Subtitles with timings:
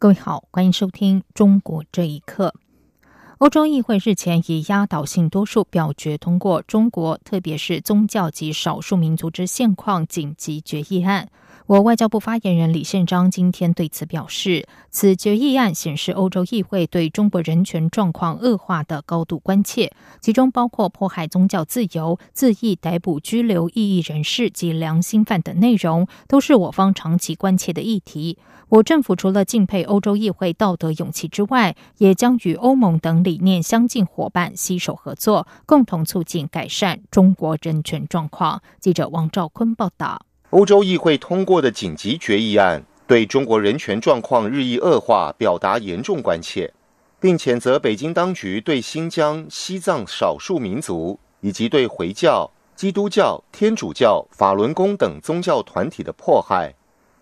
[0.00, 2.54] 各位好，欢迎收听《中国这一刻》。
[3.38, 11.28] 欧洲议会日前以压倒性多数表决通过中国，特别是宗教及少数民族之现况紧急决议案。
[11.68, 28.38] 我外交部发言人李宪章今天对此表示，此决议案显示欧洲议会对中国人权状况恶化的高度关切，其中包括迫害宗教自由、恣意逮捕拘留异议人士及良心犯等内容，都是我方长期关切的议题。
[28.70, 38.62] 我政府除了敬佩欧洲议会道德勇气之外，也将与欧盟等理念相近伙伴携手合作，共同促进改善中国人权状况。
[38.80, 40.27] 记者王兆坤报道。
[40.50, 46.72] 欧洲议会通过的紧急决议案对中国人权状况日益恶化表达严重关切，
[47.20, 56.74] 并谴责北京当局对新疆、西藏少数民族以及对回教、基督教、天主教、法轮功等宗教团体的迫害。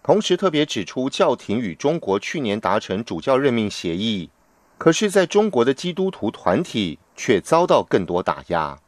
[0.04, 4.30] 同时，特别指出教廷与中国去年达成主教任命协议，
[4.78, 8.78] 可是在中国的基督徒团体却遭到更多打压。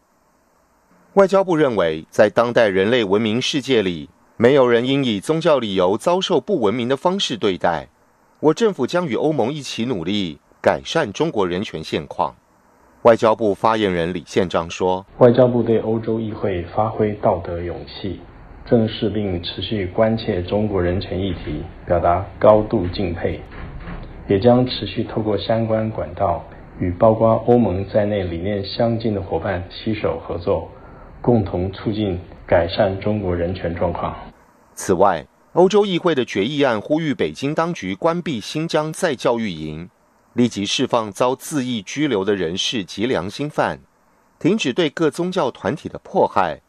[1.15, 4.09] 外交部认为，在当代人类文明世界里，
[4.41, 7.89] 没有人应以宗教理由遭受不文明的方式对待。
[8.39, 12.37] 我政府将与欧盟一起努力改善中国人权现况。
[13.03, 18.21] 外交部发言人李宪章说：“外交部对欧洲议会发挥道德勇气，
[18.65, 23.41] 正视并持续关切中国人权议题，表达高度敬佩，
[24.29, 26.45] 也将持续透过相关管道
[26.79, 30.71] 与包括欧盟在内理念相近的伙伴携手合作，
[31.21, 34.15] 共同促进改善中国人权状况。”
[34.79, 39.91] 此外，欧洲议会的决议案呼吁北京当局关闭新疆再教育营，
[40.35, 43.81] 立即释放遭自缢拘留的人士及良心犯，
[44.39, 46.63] 停止对各宗教团体的迫害，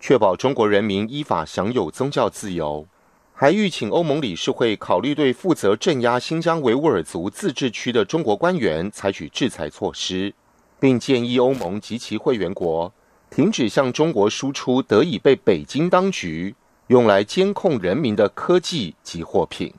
[0.00, 2.86] 确保中国人民依法享有宗教自由。
[3.34, 10.34] 还吁请欧盟理事会考虑对负责镇压新疆维吾尔族自治区的中国官员采取制裁措施，
[10.80, 12.90] 并建议欧盟及其会员国
[13.28, 16.54] 停止向中国输出得以被北京当局。
[16.90, 19.72] 用来监控人民的科技及货品。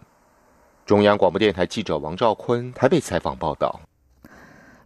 [0.85, 3.81] 中央广播电台记者王兆坤台北采访报道：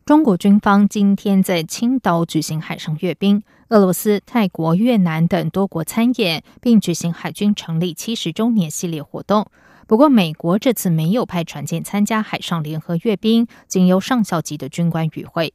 [0.08, 9.46] 中国军方今天在青岛举行海上阅兵，俄罗斯、泰国、越南等多国参演，并举行海军成立七十周年系列活动。
[9.86, 15.54] 不过，美国这次没有派船舰参加海上联合阅兵，仅由上校级的军官与会。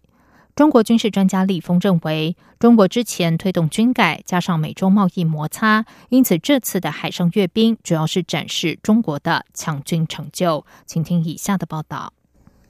[0.60, 10.66] 中国军事专家李峰认为，中国之前推动军改，加上美中贸易摩擦，因此这次的海上阅兵主要是展示中国的强军成就。
[10.84, 12.12] 请听以下的报道：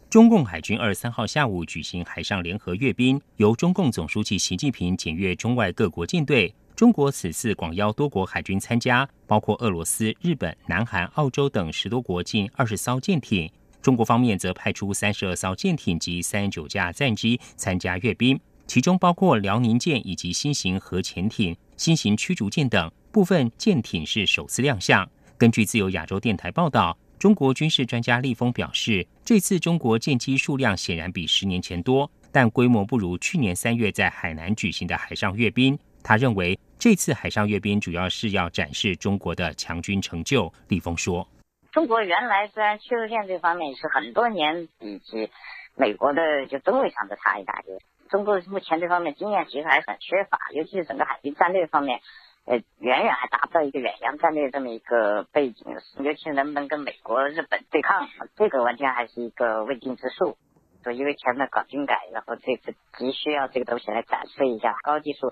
[0.09, 6.55] 中共海军二十三号下午举行海上联合阅兵，由中共总书记习近平检阅中外各国舰队。
[6.77, 13.50] 中国此次广邀多国海军参加，包括俄罗斯、日本、南韩、澳洲等十多国近二十艘舰艇。
[13.83, 25.09] 中国方面则派出三十二艘舰艇及三十九架战机参加阅兵，其中包括辽宁舰以及新型核潜艇、新型驱逐舰等部分舰艇是首次亮相。
[25.39, 35.79] 根据自由亚洲电台报道，中国军事专家立峰表示，这次中国舰机数量显然比十年前多，但规模不如去年三月在海南举行的海上阅兵。
[36.03, 40.53] 他认为，这次海上阅兵主要是要展示中国的强军成就。
[40.69, 41.27] 立峰说。
[41.72, 45.31] 中国原来虽然驱逐舰这方面是很多年比起
[45.76, 52.00] 美国的就中位上的差一大截，中国目前这方面经验其实还很缺乏，尤其是整个海军战略方面，
[52.44, 55.64] 呃，远远还达不到一个远洋战略这么一个背景，
[56.00, 60.37] 尤其是能不能跟美国、日本对抗，这个完全还是一个未定之数。
[60.82, 65.31] 就因为前面搞军改，然后这次急需要这个东西来展示一下高技术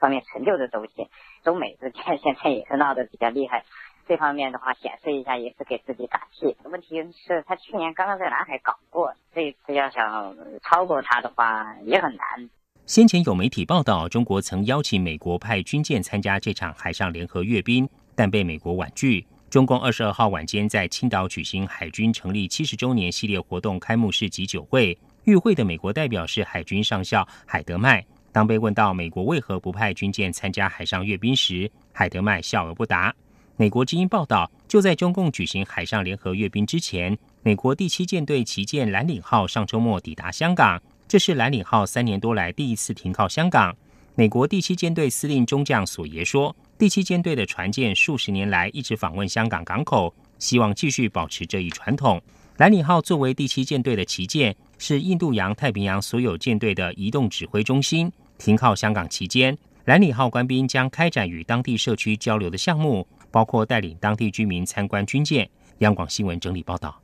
[0.00, 1.08] 方面成就的东西，
[1.44, 3.64] 中美之间现在也是闹得比较厉害。
[4.08, 6.56] 这方面的话，显示一下也是给自己打气。
[6.64, 12.48] 问题是，他去年刚刚在南海搞过，这一次要想超过他的话也很难。
[12.86, 19.26] 先前有媒体报道，中国曾邀请美国派军舰参加这场海上联合阅兵，但被美国婉拒。
[19.50, 28.02] 中共二十二号晚间在青岛举行海军成立七十周年系列活动开幕式及酒会，与会的美国代表是海军上校海德迈。
[28.32, 33.14] 当被问到美国为何不派军舰参加海上阅兵时，海德迈笑而不答。
[33.60, 37.56] 美国之音报道，就在中共举行海上联合阅兵之前，美。
[37.56, 43.74] 国第七舰队旗舰蓝岭号上周末抵达香港，这是蓝岭号三年多来第一次停靠香港。
[44.14, 52.22] 美国第七舰队司令中将索耶说，第七舰队的船舰数十年来一直访问香港港口，希望继续保持这一传统。
[52.58, 58.08] 蓝岭号作为第七舰队的旗舰，是印度洋太平洋所有舰队的移动指挥中心。
[58.38, 65.48] 停靠香港期间，蓝岭号官兵将开展与当地社区交流的项目，包括带领当地居民参观军舰。
[65.78, 67.00] 央广新闻整理报道。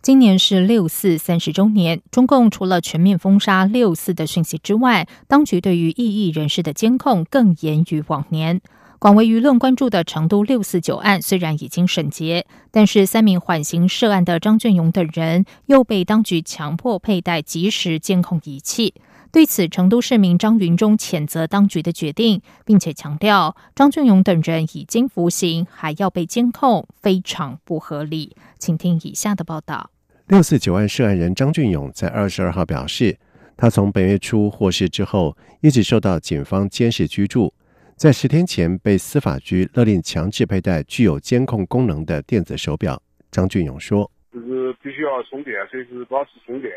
[0.00, 8.60] 今年是六四三十周年，中共除了全面封杀六四的讯息之外，当局对于异议人士的监控更严于往年。
[9.00, 18.94] 广为舆论关注的成都六四九案虽然已经审结，但是三名缓刑涉案的张俊勇等人又被当局强迫佩戴即时监控仪器。
[19.30, 28.34] 对此，成都市民张云中谴责当局的决定，并且强调张俊勇等人已经服刑，还要被监控，非常不合理。
[28.58, 29.90] 请听以下的报道。
[30.28, 33.18] 六四九案涉案人张俊勇在二十二号表示，
[33.56, 37.52] 他从本月初获释之后，一直受到警方监视居住，
[37.96, 43.00] 在十天前被司法局勒令强制佩戴具有监控功能的电子手表。
[43.30, 46.72] 张俊勇说：“就是必须要充电，随时保持充电，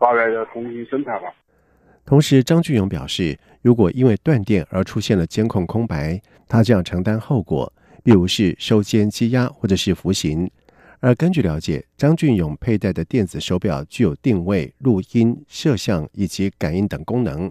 [0.00, 1.28] 大概要重新审判吧。”
[2.04, 7.72] 同时，张俊勇表示，如果因为断电而出现了监控空白，他将承担后果，
[8.02, 10.50] 例如是收监羁押或者是服刑。
[10.98, 17.50] 而根据了解，张俊勇佩戴的电子手表具有定位、录音、摄像以及感应等功能，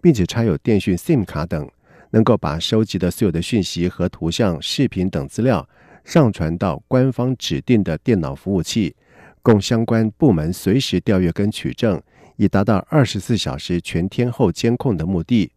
[0.00, 1.68] 并且插有电讯 SIM 卡等，
[2.10, 5.66] 能够把收集的所有的讯息和图像、视频等资料
[6.04, 8.94] 上传到官方指定的电脑服务器，
[9.42, 12.00] 供相关部门随时调阅跟取证，
[12.40, 15.52] 以达到二十四小时全天候监控的目的。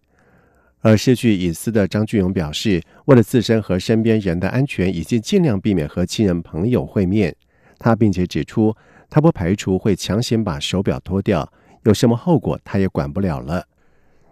[0.82, 7.34] 而失去隐私的张俊勇表示，为了自身和身边人的安全，已经尽量避免和亲人朋友会面。
[7.80, 8.76] 他并且指出，
[9.10, 11.50] 他不排除会强行把手表脱掉，
[11.84, 13.66] 有什么后果他也管不了了。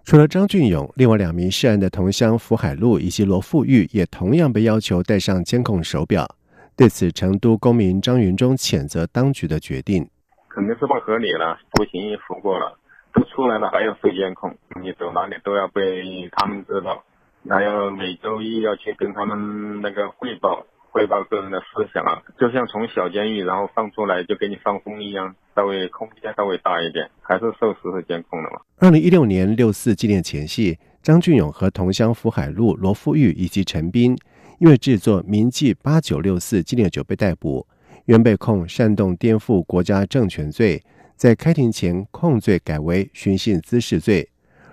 [0.03, 6.30] 除了张俊勇，另外两名涉案的同乡福海路以及罗富玉也同样被要求戴上监控手表。
[6.75, 10.06] 对此，成都公民张云中谴责当局的决定，
[10.53, 12.77] 肯定是不合理了，服刑也服过了。
[13.13, 17.03] 都出来了，还要受监控，你走哪里都要被他们知道，
[17.50, 28.62] 还要每周一要去跟他们那个汇报，汇报个人的思想啊，就像从小监狱然后放出来就给你放风一样，稍微空间稍微大一点，还是受实时监控的嘛。
[28.80, 34.18] 二零一六年六四纪念前夕，张俊勇和同乡福海路罗富玉以及陈斌，
[34.59, 37.68] 因为制作铭记八九六四纪念酒被逮捕，
[38.06, 40.81] 原被控煽动颠覆国家政权罪。
[41.15, 44.27] 在开庭前控罪改为寻衅滋事罪。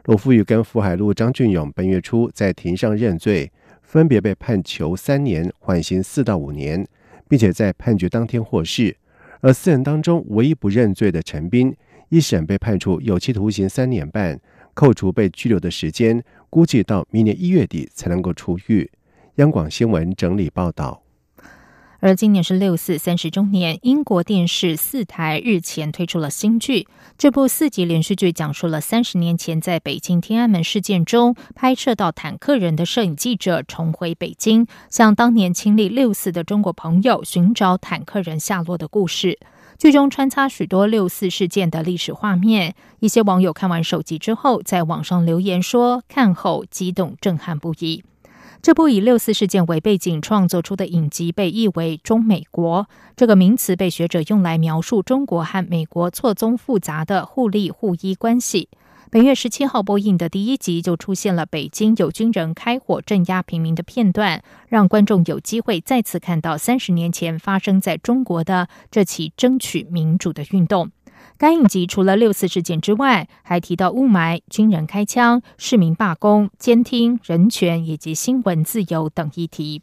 [0.05, 3.53] 罗富玉跟福海路张俊勇本月初在庭上认罪，
[3.83, 6.89] 分别被判囚三年，缓刑四到五年，
[7.29, 8.97] 并且在判决当天获释。
[9.41, 11.77] 而四人当中唯一不认罪的陈斌，
[12.09, 14.41] 一审被判处有期徒刑三年半，
[14.73, 18.91] 扣除被拘留的时间，估计到明年一月底才能够出狱。
[19.35, 21.03] 央广新闻整理报道。
[22.01, 26.87] 而今年是六四三十周年，英国电视四台日前推出了新剧。
[27.17, 39.41] 这部四集连续剧讲述了三十年前在北京天安门事件中拍摄到坦克人的摄影记者重回北京，向当年亲历六四的中国朋友寻找坦克人下落的故事。
[39.77, 42.77] 剧中穿插许多六四事件的历史画面。
[43.01, 48.05] 一些网友看完首集之后，在网上留言说：“看后激动震撼不已。”
[48.61, 58.69] 这部以六四事件为背景创作出的影集被译为“中美国”这个名词，被学者用来描述中国和美国错综复杂的互利互依关系。
[59.11, 70.91] 本月十七号播映的第一集就出现了北京有军人开火镇压平民的片段，让观众有机会再次看到三十年前发生在中国的这起争取民主的运动。
[71.39, 79.81] 该影集除了六四事件之外，还提到雾霾、军人开枪、市民罢工、监听、人权以及新闻自由等议题。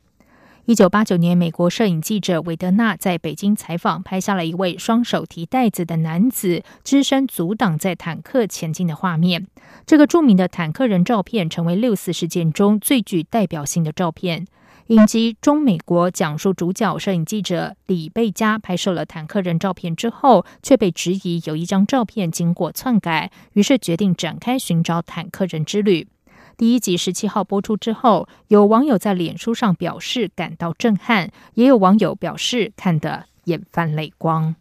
[0.65, 9.47] 一九八九年，美国摄影记者韦德纳在北京采访，拍下了一位双手提袋子的男子只身阻挡在坦克前进的画面。
[9.85, 14.45] 这个著名的坦克人照片，成为六四事件中最具代表性的照片。
[14.89, 26.07] 影集《中美国》讲述主角摄影记者李贝佳拍摄了坦克人照片之后，却被质疑有一张照片经过篡改，于是决定展开寻找坦克人之旅。
[26.55, 34.55] 第一集十七号播出之后，有网友在脸书上表示感到震撼，也有网友表示看得眼泛泪光。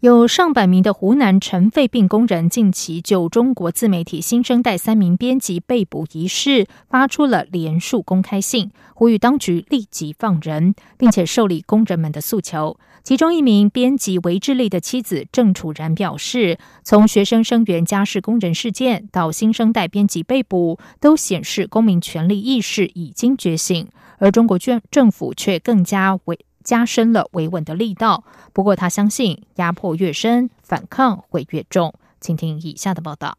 [0.00, 12.78] 有上百名的湖南尘肺病工人近期就中国自媒体新生代三名编辑被捕一事发出了连署公开信，呼吁当局立即放人，并且受理工人们的诉求。
[13.04, 26.38] 其中一名编辑韦志立的妻子郑楚然表示，从学生声援家事工人事件到新生代编辑被捕，都显示公民权利意识已经觉醒，而中国政政府却更加为。
[26.70, 28.24] 加深了维稳的力道。
[28.52, 31.92] 不过，他相信压迫越深，反抗会越重。
[32.20, 33.36] 请听以下的报道：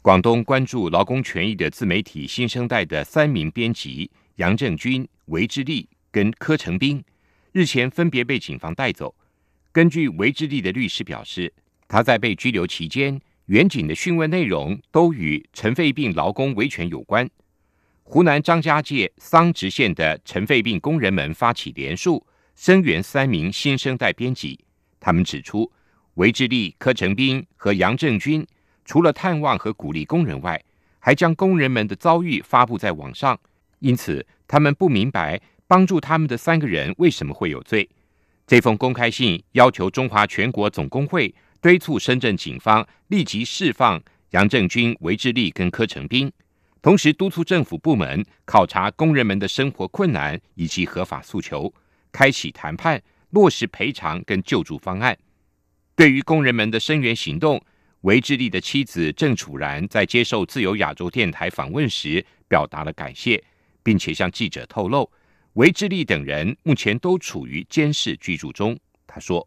[0.00, 7.04] 广东关注劳工权益的自媒体新生代的三名编辑杨正军、韦志立跟柯成斌，
[7.52, 9.14] 日前分别被警方带走。
[9.70, 11.52] 根据韦志立的律师表示，
[11.86, 17.28] 他在被拘留期间，远警的讯问内容都与尘肺病劳工维权有关。
[18.04, 22.26] 湖南张家界桑植县的尘肺病工人们发起连署。
[22.62, 24.60] 声援三名新生代编辑，
[25.00, 25.72] 他们指出，
[26.16, 28.46] 韦志立、柯成斌和杨正军
[28.84, 30.62] 除了探望和鼓励工人外，
[30.98, 33.40] 还将工人们的遭遇发布在网上。
[33.78, 37.88] 因此，他们不明白帮助他们的三个人为什么会有罪。
[38.46, 43.98] 这封公开信要求中华全国总工会敦促深圳警方立即释放
[44.32, 46.30] 杨正军、韦志立跟柯成斌，
[46.82, 51.72] 同时督促政府部门考察工人们的生活困难以及合法诉求。
[52.12, 55.16] 开启谈判，落实赔偿跟救助方案。
[55.94, 57.62] 对于工人们的声援行动，
[58.02, 63.42] 韦志立的妻子郑楚然在接受自由亚洲电台访问时表达了感谢，
[63.82, 65.10] 并且向记者透露，
[65.54, 68.78] 韦志立等人目前都处于监视居住中。
[69.06, 69.46] 他说。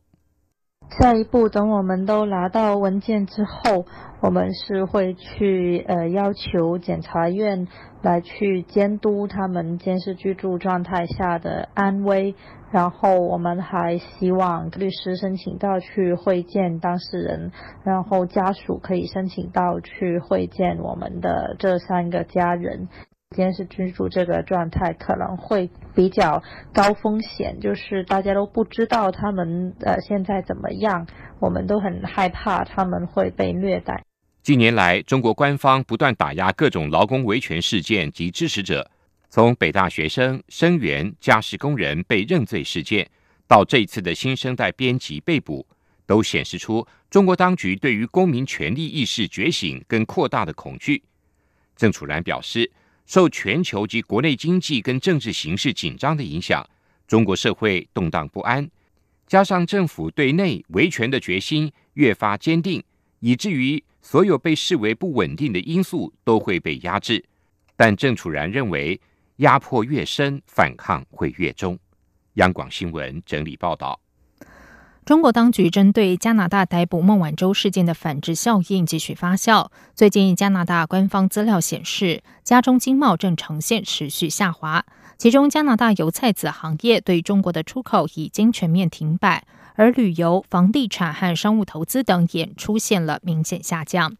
[0.89, 3.85] 下一步，等我们都拿到文件之后，
[4.21, 7.67] 我们是会去呃要求检察院
[8.03, 12.35] 来去监督他们监视居住状态下的安危，
[12.71, 17.51] 然后我们还希望律师申请到去会见当事人，
[17.83, 22.87] 然后家属可以申请到去会见我们的这三个家人。
[23.33, 31.05] 监视居住这个状态可能会比较高风险，就是大家都不知道他们呃现在怎么样，
[31.39, 34.05] 我们都很害怕他们会被虐待。
[34.41, 38.89] 近年来，中国官方不断打压各种劳工维权事件及支持者，
[39.29, 43.09] 从北大学生、生源、家事工人被认罪事件，
[43.47, 45.65] 到这次的新生代编辑被捕，
[46.05, 51.03] 都显示出中国当局对于公民权利意识觉醒跟扩大的恐惧。
[51.75, 52.71] 郑楚然表示。
[53.05, 56.67] 受全球及国内经济跟政治形势紧张的影响，
[57.07, 58.69] 中国社会动荡不安，
[59.27, 62.83] 加上政府对内维权的决心越发坚定，
[63.19, 67.23] 以至于所有被视为不稳定的因素都会被压制。
[67.75, 68.99] 但郑楚然认为，
[69.37, 71.77] 压迫越深，反抗会越重。
[72.33, 73.99] 央广新闻整理报道。
[75.05, 79.67] 中国当局针对加拿大逮捕孟晚舟事件的反制效应继续发酵。
[79.93, 84.85] 最近，加拿大官方资料显示，家中经贸正呈现持续下滑。
[85.17, 89.45] 其中，加拿大油菜籽行业对中国的出口已经全面停摆，
[89.75, 94.15] 而旅游、房地产和商务投资等也出现了明显下降。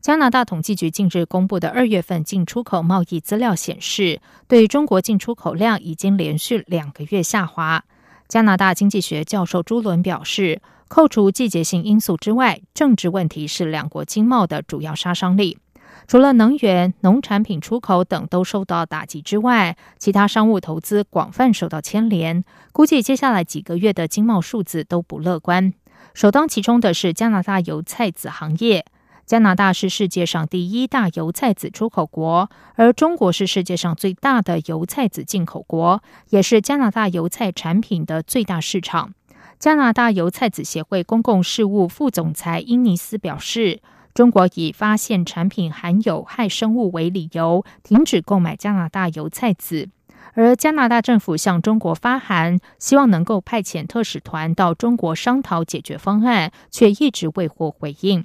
[0.00, 7.82] 加拿大统计局近日公布的二月份进出口贸易资料显示，对中国进出口量已经连续两个月下滑。
[8.28, 15.58] 加拿大经济学教授朱伦表示，扣除季节性因素之外，政治问题是两国经贸的主要杀伤力。
[16.06, 22.44] 除了能源、农产品出口等都受到打击之外，其他商务投资广泛受到牵连。
[22.70, 25.72] 估计接下来几个月的经贸数字都不乐观。
[26.12, 28.84] 首当其冲的是加拿大油菜籽行业。
[29.28, 39.12] 加拿大是世界上第一大油菜籽出口国，而中国是世界上最大的油菜籽进口国，也是加拿大油菜产品的最大市场。
[39.58, 43.82] 加拿大油菜籽协会公共事务副总裁英尼斯表示，
[44.14, 49.90] 中国以发现产品含有害生物为理由，停止购买加拿大油菜籽，
[50.32, 58.24] 而加拿大政府向中国发函，希望能够派遣特使团到中国商讨解决方案，却一直未获回应。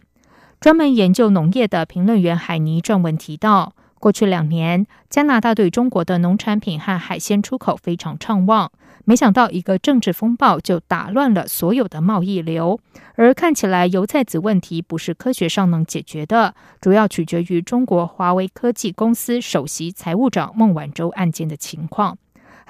[0.64, 8.72] 专门研究农业的评论员海尼撰文提到，过去两年加拿大对中国的农产品和海鲜出口非常畅旺，
[9.04, 12.80] 没想到一个政治风暴就打乱了所有的贸易流。
[13.16, 22.18] 而看起来油菜籽问题不是科学上能解决的，主要取决于中国华为科技公司首席财务长孟晚舟案件的情况。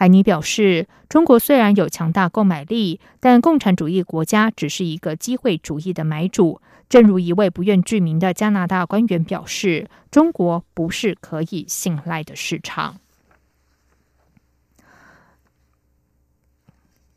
[0.04, 6.60] 海尼表示中国虽然有强大购买力但共产主义国家只是一个机会主义的买主。
[6.90, 12.98] 正如一位不愿具名的加拿大官员表示中国不是可以信赖的市场。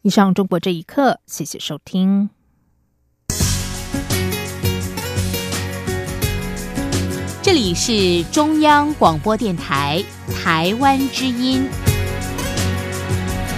[0.02, 2.30] 以上中国这一刻谢谢收听。
[7.42, 10.04] 这里是中央广播电台
[10.40, 11.68] 台湾之音。